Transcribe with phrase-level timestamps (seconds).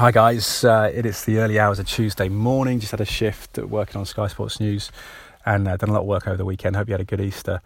[0.00, 2.80] Hi guys, uh, it is the early hours of Tuesday morning.
[2.80, 4.90] Just had a shift working on Sky Sports News
[5.44, 6.74] and uh, done a lot of work over the weekend.
[6.74, 7.60] Hope you had a good Easter.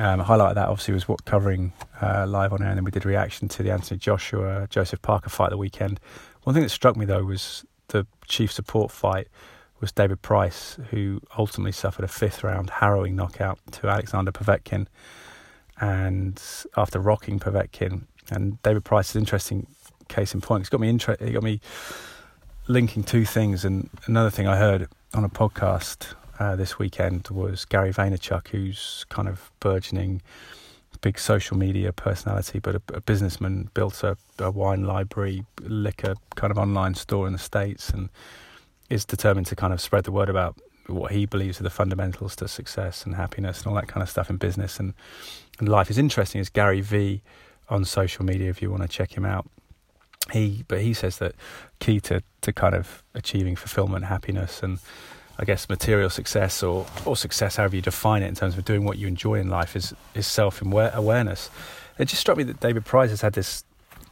[0.00, 1.72] Um, highlight of that obviously was what covering
[2.02, 5.30] uh, live on air, and then we did reaction to the Anthony Joshua Joseph Parker
[5.30, 6.00] fight the weekend.
[6.42, 9.28] One thing that struck me though was the chief support fight
[9.78, 14.88] was David Price, who ultimately suffered a fifth round harrowing knockout to Alexander Povetkin,
[15.80, 16.42] and
[16.76, 19.68] after rocking Povetkin, and David Price is interesting
[20.10, 20.62] case in point.
[20.62, 21.60] It's got me inter- It got me
[22.68, 23.64] linking two things.
[23.64, 29.06] And another thing I heard on a podcast uh, this weekend was Gary Vaynerchuk, who's
[29.08, 30.20] kind of burgeoning
[31.00, 36.50] big social media personality, but a, a businessman, built a, a, wine library, liquor kind
[36.50, 38.10] of online store in the States, and
[38.88, 40.56] is determined to kind of spread the word about
[40.86, 44.10] what he believes are the fundamentals to success and happiness and all that kind of
[44.10, 44.92] stuff in business and,
[45.58, 45.88] and life.
[45.88, 47.22] is interesting is Gary V
[47.68, 49.48] on social media if you want to check him out
[50.30, 51.34] he but he says that
[51.78, 54.78] key to to kind of achieving fulfillment happiness and
[55.38, 58.84] I guess material success or or success however you define it in terms of doing
[58.84, 61.50] what you enjoy in life is is self awareness
[61.98, 63.64] it just struck me that David Price has had this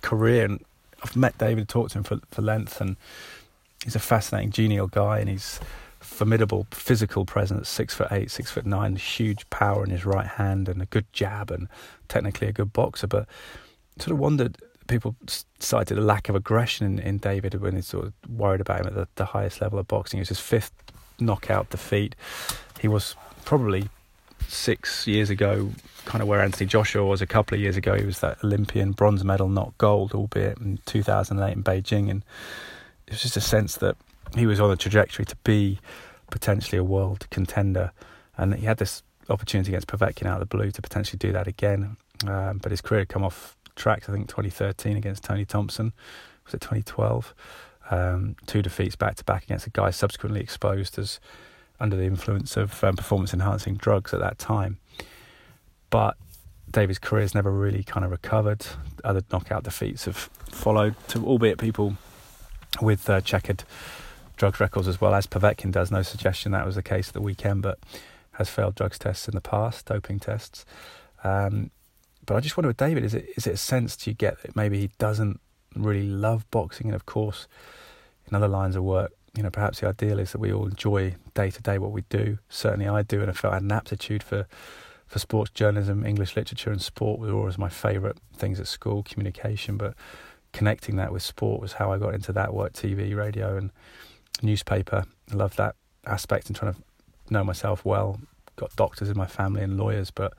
[0.02, 0.62] career and
[1.02, 2.96] I've met David talked to him for for length and
[3.84, 5.60] he's a fascinating genial guy and he's
[6.00, 10.68] formidable physical presence six foot eight six foot nine huge power in his right hand
[10.68, 11.68] and a good jab and
[12.08, 13.26] technically a good boxer but
[13.98, 14.56] sort of wondered
[14.88, 15.14] people
[15.60, 18.86] cited a lack of aggression in, in David when he's sort of worried about him
[18.88, 20.18] at the, the highest level of boxing.
[20.18, 20.72] It was his fifth
[21.20, 22.16] knockout defeat.
[22.80, 23.14] He was
[23.44, 23.88] probably
[24.48, 25.70] six years ago,
[26.04, 27.94] kind of where Anthony Joshua was a couple of years ago.
[27.94, 32.10] He was that Olympian bronze medal, not gold, albeit in 2008 in Beijing.
[32.10, 32.24] And
[33.06, 33.96] it was just a sense that
[34.34, 35.78] he was on a trajectory to be
[36.30, 37.92] potentially a world contender.
[38.36, 41.46] And he had this opportunity against Povetkin out of the blue to potentially do that
[41.46, 41.96] again.
[42.26, 44.08] Um, but his career had come off tracks.
[44.08, 45.92] I think 2013 against Tony Thompson.
[46.44, 47.34] Was it 2012?
[47.90, 51.20] Um, two defeats back to back against a guy subsequently exposed as
[51.80, 54.78] under the influence of um, performance enhancing drugs at that time.
[55.90, 56.16] But
[56.70, 58.66] David's career has never really kind of recovered.
[59.04, 60.16] Other knockout defeats have
[60.50, 61.96] followed, to albeit people
[62.82, 63.64] with uh, checkered
[64.36, 65.90] drugs records as well as Povetkin does.
[65.90, 67.78] No suggestion that was the case at the weekend, but
[68.32, 70.64] has failed drugs tests in the past, doping tests.
[71.24, 71.70] Um,
[72.28, 74.42] but I just wonder with David, is it is it a sense do you get
[74.42, 75.40] that maybe he doesn't
[75.74, 76.88] really love boxing?
[76.88, 77.48] And of course,
[78.28, 81.14] in other lines of work, you know, perhaps the ideal is that we all enjoy
[81.32, 82.38] day to day what we do.
[82.50, 84.46] Certainly, I do, and I felt I had an aptitude for
[85.06, 89.02] for sports journalism, English literature, and sport were always my favourite things at school.
[89.02, 89.94] Communication, but
[90.52, 92.74] connecting that with sport was how I got into that work.
[92.74, 93.70] TV, radio, and
[94.42, 95.06] newspaper.
[95.32, 96.80] I love that aspect and trying to
[97.30, 98.20] know myself well.
[98.56, 100.34] Got doctors in my family and lawyers, but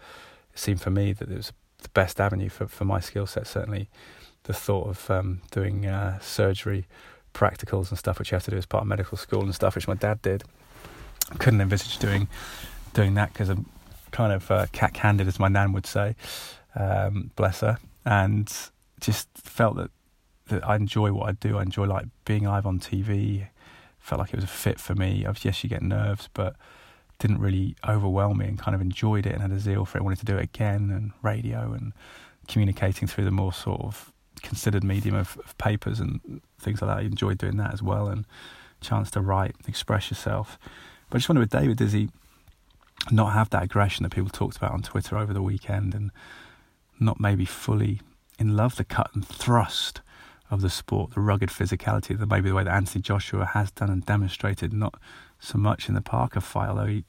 [0.53, 1.51] it seemed for me that it was
[1.81, 3.47] the best avenue for, for my skill set.
[3.47, 3.90] Certainly,
[4.44, 6.88] the thought of um, doing uh, surgery
[7.34, 9.75] practicals and stuff, which you have to do as part of medical school and stuff,
[9.75, 10.44] which my dad did.
[11.38, 12.28] Couldn't envisage doing
[12.94, 13.66] doing that because I'm
[14.12, 16.16] kind of uh, cat-handed, as my nan would say.
[16.75, 18.51] Um, bless her, and
[19.00, 19.91] just felt that
[20.47, 21.57] that I enjoy what I do.
[21.57, 23.47] I enjoy like being live on TV.
[24.00, 25.25] Felt like it was a fit for me.
[25.41, 26.56] Yes, you get nerves, but
[27.19, 30.03] didn't really overwhelm me and kind of enjoyed it and had a zeal for it.
[30.03, 31.94] wanted to do it again and radio and
[32.47, 36.97] communicating through the more sort of considered medium of, of papers and things like that.
[36.97, 38.25] I enjoyed doing that as well and
[38.81, 40.58] chance to write, express yourself.
[41.09, 42.09] But I just wonder with David, does he
[43.12, 46.12] not have that aggression that people talked about on Twitter over the weekend and
[47.00, 48.02] not maybe fully
[48.38, 50.02] in love the cut and thrust
[50.50, 53.90] of the sport, the rugged physicality, the maybe the way that Anthony Joshua has done
[53.90, 54.96] and demonstrated, not
[55.39, 57.05] so much in the Parker fight, although he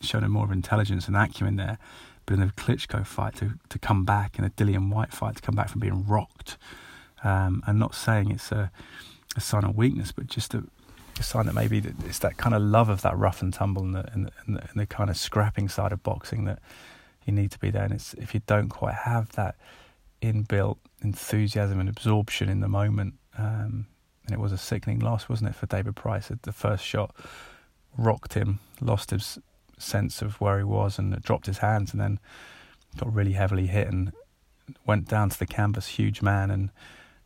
[0.00, 1.78] showed a more of intelligence and acumen there.
[2.26, 5.42] But in the Klitschko fight, to, to come back, in the Dillian Whyte fight, to
[5.42, 6.58] come back from being rocked,
[7.24, 8.70] um, I'm not saying it's a,
[9.34, 10.64] a sign of weakness, but just a,
[11.18, 13.94] a sign that maybe it's that kind of love of that rough and tumble and
[13.94, 16.60] the, and the, and the, and the kind of scrapping side of boxing that
[17.24, 17.84] you need to be there.
[17.84, 19.56] And it's if you don't quite have that
[20.20, 23.86] inbuilt enthusiasm and absorption in the moment, um,
[24.28, 26.30] and it was a sickening loss, wasn't it, for David Price?
[26.42, 27.16] The first shot
[27.96, 29.38] rocked him, lost his
[29.78, 32.20] sense of where he was, and dropped his hands, and then
[32.98, 34.12] got really heavily hit and
[34.84, 36.68] went down to the canvas, huge man, and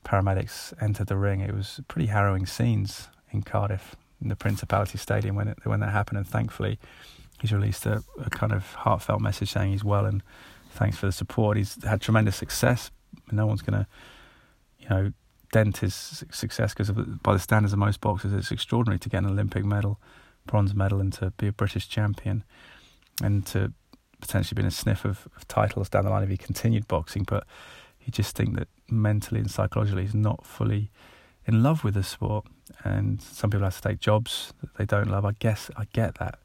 [0.04, 1.40] paramedics entered the ring.
[1.40, 5.90] It was pretty harrowing scenes in Cardiff, in the Principality Stadium when it, when that
[5.90, 6.78] happened, and thankfully
[7.40, 10.22] he's released a, a kind of heartfelt message saying he's well and
[10.70, 11.56] thanks for the support.
[11.56, 12.92] He's had tremendous success.
[13.32, 13.86] No one's going to,
[14.78, 15.12] you know,
[15.52, 19.30] dent his success because by the standards of most boxers, it's extraordinary to get an
[19.30, 20.00] Olympic medal,
[20.46, 22.42] bronze medal, and to be a British champion,
[23.22, 23.72] and to
[24.20, 27.22] potentially be in a sniff of, of titles down the line if he continued boxing.
[27.22, 27.46] But
[28.00, 30.90] you just think that mentally and psychologically he's not fully
[31.46, 32.46] in love with the sport,
[32.82, 35.24] and some people have to take jobs that they don't love.
[35.24, 36.38] I guess I get that.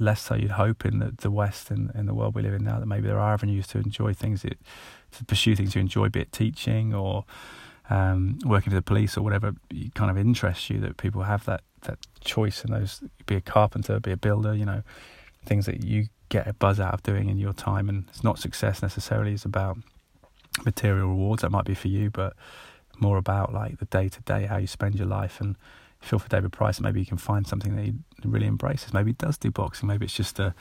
[0.00, 2.62] Less so you'd hope in the, the West and in the world we live in
[2.62, 4.56] now that maybe there are avenues to enjoy things, that,
[5.12, 7.24] to pursue things you enjoy, be it teaching or
[7.90, 9.54] um, working for the police or whatever
[9.94, 10.80] kind of interests you.
[10.80, 13.02] That people have that that choice and those.
[13.26, 14.54] Be a carpenter, be a builder.
[14.54, 14.82] You know,
[15.44, 18.38] things that you get a buzz out of doing in your time, and it's not
[18.38, 19.32] success necessarily.
[19.32, 19.78] It's about
[20.64, 21.42] material rewards.
[21.42, 22.34] That might be for you, but
[22.98, 25.40] more about like the day to day, how you spend your life.
[25.40, 25.56] And
[26.00, 27.94] feel for David Price, maybe you can find something that he
[28.24, 28.92] really embraces.
[28.92, 29.88] Maybe he does do boxing.
[29.88, 30.54] Maybe it's just a,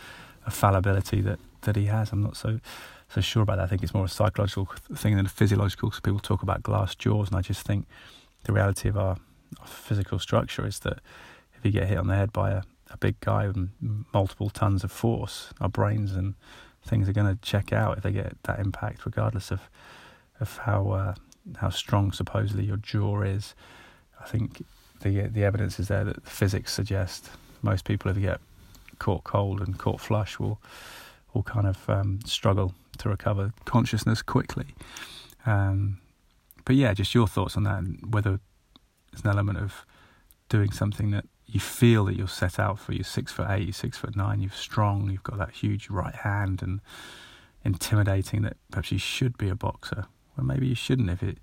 [0.46, 2.12] a fallibility that, that he has.
[2.12, 2.60] I'm not so
[3.10, 3.64] so sure about that.
[3.64, 4.66] I think it's more a psychological
[4.96, 5.90] thing than a physiological.
[5.90, 7.86] Because people talk about glass jaws, and I just think
[8.44, 9.18] the reality of our,
[9.60, 11.00] our physical structure is that
[11.56, 13.70] if you get hit on the head by a, a big guy with
[14.14, 16.36] multiple tons of force, our brains and
[16.84, 19.62] things are going to check out if they get that impact, regardless of
[20.40, 21.16] of how uh,
[21.58, 23.56] how strong supposedly your jaw is.
[24.20, 24.66] I think
[25.02, 27.30] the the evidence is there that physics suggest
[27.62, 28.42] most people, if they get
[29.00, 30.60] caught cold and caught flush, will
[31.34, 34.76] will kind of um, struggle to recover consciousness quickly.
[35.46, 36.00] Um,
[36.66, 38.40] but yeah, just your thoughts on that, and whether
[39.14, 39.86] it's an element of
[40.50, 42.94] doing something that you feel that you're set out for.
[42.94, 46.16] You're six foot eight, you're six foot nine, you're strong, you've got that huge right
[46.16, 46.82] hand, and
[47.64, 50.06] intimidating that perhaps you should be a boxer.
[50.36, 51.38] Well, maybe you shouldn't if it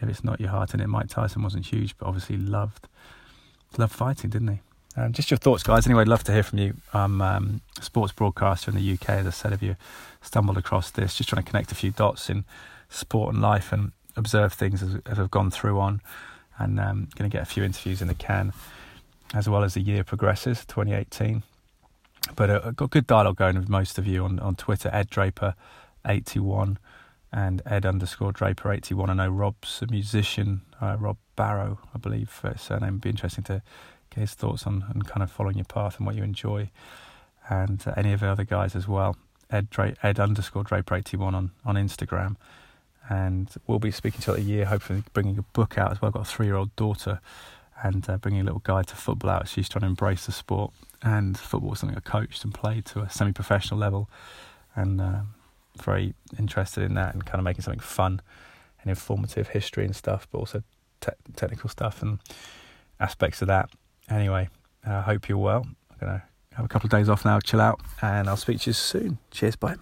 [0.00, 0.88] if it's not your heart And it.
[0.88, 2.88] Mike Tyson wasn't huge, but obviously loved
[3.76, 4.60] loved fighting, didn't he?
[4.98, 5.86] Um, just your thoughts, guys.
[5.86, 6.74] Anyway, I'd love to hear from you.
[6.92, 9.52] I'm um, sports broadcaster in the UK, as I said.
[9.52, 9.76] If you
[10.22, 12.44] stumbled across this, just trying to connect a few dots in
[12.88, 16.00] sport and life and observe things as, as I've gone through on,
[16.58, 18.52] and um, going to get a few interviews in the can
[19.34, 21.44] as well as the year progresses, 2018.
[22.34, 25.10] But uh, I've got good dialogue going with most of you on, on Twitter, Ed
[25.10, 26.76] Draper81
[27.32, 29.10] and Ed underscore Draper81.
[29.10, 32.88] I know Rob's a musician, uh, Rob Barrow, I believe uh, surname.
[32.88, 33.62] It'd be interesting to
[34.14, 36.70] his thoughts on and kind of following your path and what you enjoy.
[37.48, 39.16] And uh, any of the other guys as well.
[39.50, 42.36] Ed, Dra- Ed underscore Draper81 on, on Instagram.
[43.08, 46.08] And we'll be speaking to you a year, hopefully bringing a book out as well.
[46.08, 47.20] I've got a three year old daughter
[47.82, 49.48] and uh, bringing a little guide to football out.
[49.48, 50.72] She's trying to embrace the sport,
[51.02, 54.10] and football is something I coached and played to a semi professional level,
[54.74, 55.20] and uh,
[55.82, 58.20] very interested in that and kind of making something fun
[58.82, 60.62] and informative history and stuff, but also
[61.00, 62.18] te- technical stuff and
[63.00, 63.70] aspects of that.
[64.10, 64.48] Anyway,
[64.86, 65.66] I uh, hope you're well.
[65.90, 66.22] I'm going to
[66.56, 69.18] have a couple of days off now, chill out, and I'll speak to you soon.
[69.30, 69.76] Cheers, bye.